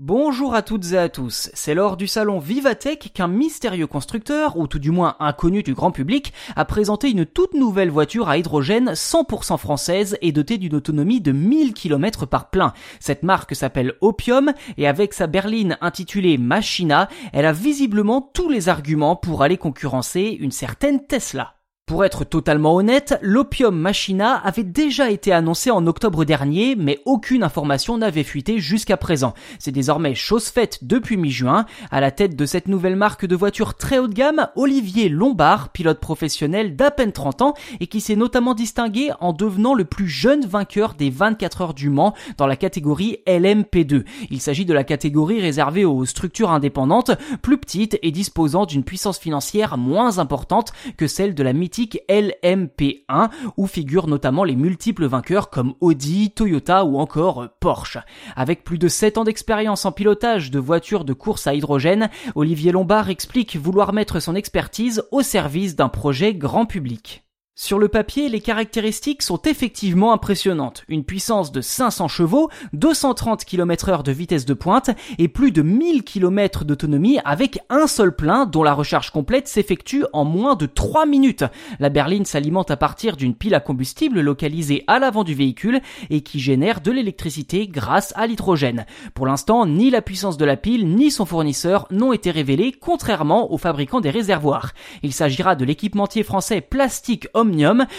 Bonjour 0.00 0.56
à 0.56 0.62
toutes 0.62 0.90
et 0.90 0.98
à 0.98 1.08
tous, 1.08 1.50
c'est 1.54 1.72
lors 1.72 1.96
du 1.96 2.08
salon 2.08 2.40
Vivatech 2.40 3.12
qu'un 3.14 3.28
mystérieux 3.28 3.86
constructeur, 3.86 4.56
ou 4.56 4.66
tout 4.66 4.80
du 4.80 4.90
moins 4.90 5.14
inconnu 5.20 5.62
du 5.62 5.72
grand 5.72 5.92
public, 5.92 6.32
a 6.56 6.64
présenté 6.64 7.12
une 7.12 7.24
toute 7.24 7.54
nouvelle 7.54 7.92
voiture 7.92 8.28
à 8.28 8.36
hydrogène 8.36 8.94
100% 8.94 9.56
française 9.56 10.18
et 10.20 10.32
dotée 10.32 10.58
d'une 10.58 10.74
autonomie 10.74 11.20
de 11.20 11.30
1000 11.30 11.74
km 11.74 12.26
par 12.26 12.50
plein. 12.50 12.72
Cette 12.98 13.22
marque 13.22 13.54
s'appelle 13.54 13.94
Opium 14.00 14.52
et 14.78 14.88
avec 14.88 15.14
sa 15.14 15.28
berline 15.28 15.78
intitulée 15.80 16.38
Machina, 16.38 17.08
elle 17.32 17.46
a 17.46 17.52
visiblement 17.52 18.20
tous 18.20 18.48
les 18.48 18.68
arguments 18.68 19.14
pour 19.14 19.44
aller 19.44 19.58
concurrencer 19.58 20.36
une 20.40 20.50
certaine 20.50 21.06
Tesla. 21.06 21.53
Pour 21.86 22.02
être 22.06 22.24
totalement 22.24 22.74
honnête, 22.74 23.18
l'Opium 23.20 23.78
Machina 23.78 24.36
avait 24.36 24.64
déjà 24.64 25.10
été 25.10 25.32
annoncé 25.32 25.70
en 25.70 25.86
octobre 25.86 26.24
dernier, 26.24 26.76
mais 26.76 27.00
aucune 27.04 27.42
information 27.42 27.98
n'avait 27.98 28.24
fuité 28.24 28.58
jusqu'à 28.58 28.96
présent. 28.96 29.34
C'est 29.58 29.70
désormais 29.70 30.14
chose 30.14 30.46
faite 30.46 30.78
depuis 30.80 31.18
mi-juin. 31.18 31.66
À 31.90 32.00
la 32.00 32.10
tête 32.10 32.36
de 32.36 32.46
cette 32.46 32.68
nouvelle 32.68 32.96
marque 32.96 33.26
de 33.26 33.36
voitures 33.36 33.74
très 33.74 33.98
haut 33.98 34.08
de 34.08 34.14
gamme, 34.14 34.48
Olivier 34.56 35.10
Lombard, 35.10 35.68
pilote 35.72 36.00
professionnel 36.00 36.74
d'à 36.74 36.90
peine 36.90 37.12
30 37.12 37.42
ans 37.42 37.54
et 37.80 37.86
qui 37.86 38.00
s'est 38.00 38.16
notamment 38.16 38.54
distingué 38.54 39.10
en 39.20 39.34
devenant 39.34 39.74
le 39.74 39.84
plus 39.84 40.08
jeune 40.08 40.46
vainqueur 40.46 40.94
des 40.94 41.10
24 41.10 41.60
heures 41.60 41.74
du 41.74 41.90
Mans 41.90 42.14
dans 42.38 42.46
la 42.46 42.56
catégorie 42.56 43.18
LMP2. 43.26 44.06
Il 44.30 44.40
s'agit 44.40 44.64
de 44.64 44.72
la 44.72 44.84
catégorie 44.84 45.42
réservée 45.42 45.84
aux 45.84 46.06
structures 46.06 46.50
indépendantes, 46.50 47.10
plus 47.42 47.58
petites 47.58 47.98
et 48.00 48.10
disposant 48.10 48.64
d'une 48.64 48.84
puissance 48.84 49.18
financière 49.18 49.76
moins 49.76 50.16
importante 50.18 50.72
que 50.96 51.06
celle 51.06 51.34
de 51.34 51.42
la 51.42 51.52
LMP1 51.82 53.30
où 53.56 53.66
figurent 53.66 54.06
notamment 54.06 54.44
les 54.44 54.56
multiples 54.56 55.06
vainqueurs 55.06 55.50
comme 55.50 55.74
Audi, 55.80 56.30
Toyota 56.30 56.84
ou 56.84 56.98
encore 56.98 57.48
Porsche. 57.60 57.98
Avec 58.36 58.64
plus 58.64 58.78
de 58.78 58.88
7 58.88 59.18
ans 59.18 59.24
d'expérience 59.24 59.84
en 59.84 59.92
pilotage 59.92 60.50
de 60.50 60.58
voitures 60.58 61.04
de 61.04 61.12
course 61.12 61.46
à 61.46 61.54
hydrogène, 61.54 62.10
Olivier 62.34 62.72
Lombard 62.72 63.10
explique 63.10 63.56
vouloir 63.56 63.92
mettre 63.92 64.20
son 64.20 64.34
expertise 64.34 65.04
au 65.10 65.22
service 65.22 65.76
d'un 65.76 65.88
projet 65.88 66.34
grand 66.34 66.66
public. 66.66 67.23
Sur 67.56 67.78
le 67.78 67.86
papier, 67.86 68.28
les 68.28 68.40
caractéristiques 68.40 69.22
sont 69.22 69.40
effectivement 69.42 70.12
impressionnantes. 70.12 70.82
Une 70.88 71.04
puissance 71.04 71.52
de 71.52 71.60
500 71.60 72.08
chevaux, 72.08 72.50
230 72.72 73.44
km 73.44 73.90
heure 73.90 74.02
de 74.02 74.10
vitesse 74.10 74.44
de 74.44 74.54
pointe 74.54 74.90
et 75.18 75.28
plus 75.28 75.52
de 75.52 75.62
1000 75.62 76.02
km 76.02 76.64
d'autonomie 76.64 77.20
avec 77.24 77.60
un 77.70 77.86
seul 77.86 78.12
plein 78.16 78.44
dont 78.44 78.64
la 78.64 78.74
recharge 78.74 79.12
complète 79.12 79.46
s'effectue 79.46 80.04
en 80.12 80.24
moins 80.24 80.56
de 80.56 80.66
3 80.66 81.06
minutes. 81.06 81.44
La 81.78 81.90
berline 81.90 82.24
s'alimente 82.24 82.72
à 82.72 82.76
partir 82.76 83.16
d'une 83.16 83.36
pile 83.36 83.54
à 83.54 83.60
combustible 83.60 84.20
localisée 84.20 84.82
à 84.88 84.98
l'avant 84.98 85.22
du 85.22 85.34
véhicule 85.34 85.80
et 86.10 86.22
qui 86.22 86.40
génère 86.40 86.80
de 86.80 86.90
l'électricité 86.90 87.68
grâce 87.68 88.12
à 88.16 88.26
l'hydrogène. 88.26 88.84
Pour 89.14 89.28
l'instant, 89.28 89.64
ni 89.64 89.90
la 89.90 90.02
puissance 90.02 90.38
de 90.38 90.44
la 90.44 90.56
pile 90.56 90.88
ni 90.88 91.12
son 91.12 91.24
fournisseur 91.24 91.86
n'ont 91.92 92.12
été 92.12 92.32
révélés 92.32 92.72
contrairement 92.72 93.52
aux 93.52 93.58
fabricants 93.58 94.00
des 94.00 94.10
réservoirs. 94.10 94.72
Il 95.04 95.12
s'agira 95.12 95.54
de 95.54 95.64
l'équipementier 95.64 96.24
français 96.24 96.60
Plastique 96.60 97.28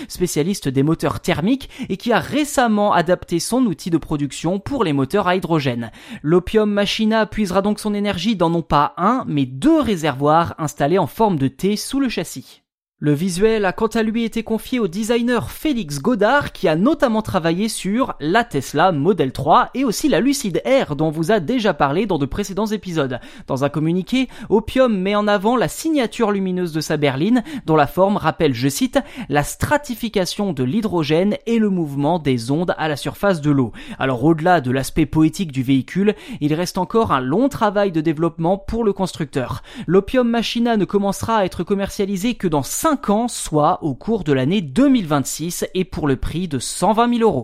Spécialiste 0.08 0.68
des 0.68 0.84
moteurs 0.84 1.20
thermiques 1.20 1.70
et 1.90 1.98
qui 1.98 2.12
a 2.12 2.20
récemment 2.20 2.94
adapté 2.94 3.40
son 3.40 3.66
outil 3.66 3.90
de 3.90 3.98
production 3.98 4.60
pour 4.60 4.84
les 4.84 4.94
moteurs 4.94 5.28
à 5.28 5.36
hydrogène. 5.36 5.92
L'Opium 6.22 6.72
Machina 6.72 7.26
puisera 7.26 7.62
donc 7.62 7.80
son 7.80 7.94
énergie 7.94 8.36
dans 8.36 8.50
non 8.50 8.62
pas 8.62 8.94
un, 8.98 9.24
mais 9.28 9.46
deux 9.46 9.80
réservoirs 9.80 10.56
installés 10.58 10.98
en 10.98 11.08
forme 11.08 11.38
de 11.38 11.48
T 11.48 11.76
sous 11.76 12.00
le 12.00 12.10
châssis. 12.10 12.65
Le 13.06 13.14
visuel 13.14 13.66
a 13.66 13.72
quant 13.72 13.86
à 13.86 14.02
lui 14.02 14.24
été 14.24 14.42
confié 14.42 14.80
au 14.80 14.88
designer 14.88 15.52
Félix 15.52 16.02
Godard 16.02 16.52
qui 16.54 16.68
a 16.68 16.76
notamment 16.76 17.22
travaillé 17.22 17.70
sur 17.70 18.16
la 18.20 18.44
Tesla 18.44 18.92
Model 18.92 19.32
3 19.32 19.70
et 19.76 19.86
aussi 19.86 20.10
la 20.10 20.20
Lucid 20.20 20.60
Air 20.66 20.96
dont 20.96 21.12
vous 21.12 21.32
a 21.32 21.40
déjà 21.40 21.76
parlé 21.76 22.08
dans 22.08 22.18
de 22.18 22.26
précédents 22.26 22.66
épisodes. 22.66 23.20
Dans 23.46 23.64
un 23.64 23.70
communiqué, 23.70 24.28
Opium 24.50 24.98
met 24.98 25.14
en 25.14 25.28
avant 25.28 25.56
la 25.56 25.68
signature 25.68 26.32
lumineuse 26.32 26.74
de 26.74 26.82
sa 26.82 26.98
berline 26.98 27.44
dont 27.68 27.76
la 27.76 27.86
forme 27.86 28.18
rappelle, 28.18 28.56
je 28.56 28.70
cite, 28.70 28.98
la 29.30 29.44
stratification 29.44 30.52
de 30.52 30.64
l'hydrogène 30.64 31.38
et 31.46 31.60
le 31.60 31.70
mouvement 31.70 32.18
des 32.18 32.50
ondes 32.50 32.74
à 32.76 32.88
la 32.88 32.96
surface 32.96 33.40
de 33.40 33.52
l'eau. 33.52 33.72
Alors 34.00 34.24
au-delà 34.24 34.62
de 34.62 34.72
l'aspect 34.72 35.06
poétique 35.06 35.52
du 35.52 35.62
véhicule, 35.62 36.16
il 36.42 36.56
reste 36.56 36.80
encore 36.80 37.12
un 37.12 37.22
long 37.22 37.50
travail 37.50 37.92
de 37.92 38.02
développement 38.02 38.58
pour 38.58 38.84
le 38.84 38.94
constructeur. 38.94 39.62
L'Opium 39.86 40.28
Machina 40.28 40.76
ne 40.76 40.86
commencera 40.86 41.36
à 41.36 41.46
être 41.46 41.64
commercialisé 41.64 42.34
que 42.34 42.48
dans 42.48 42.64
5 42.96 43.10
ans, 43.10 43.28
soit 43.28 43.84
au 43.84 43.94
cours 43.94 44.24
de 44.24 44.32
l'année 44.32 44.62
2026 44.62 45.66
et 45.74 45.84
pour 45.84 46.08
le 46.08 46.16
prix 46.16 46.48
de 46.48 46.60
120 46.60 47.18
000 47.18 47.30
euros. 47.30 47.44